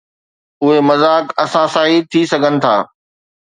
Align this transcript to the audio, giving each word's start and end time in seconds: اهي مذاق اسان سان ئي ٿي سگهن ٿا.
اهي 0.63 0.77
مذاق 0.89 1.25
اسان 1.43 1.67
سان 1.73 1.85
ئي 1.91 1.97
ٿي 2.11 2.21
سگهن 2.31 2.55
ٿا. 2.63 2.75